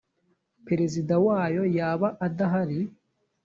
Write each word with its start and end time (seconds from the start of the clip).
perezida 0.65 1.13
wayo 1.25 1.63
yaba 1.77 2.07
adahari 2.25 2.79